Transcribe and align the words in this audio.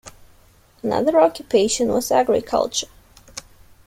Another 0.81 1.21
occupation 1.21 1.89
was 1.89 2.09
agriculture. 2.11 2.87